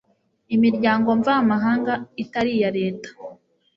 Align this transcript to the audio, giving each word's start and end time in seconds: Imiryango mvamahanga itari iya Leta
Imiryango 0.55 1.07
mvamahanga 1.19 1.93
itari 2.23 2.51
iya 2.57 2.69
Leta 2.77 3.09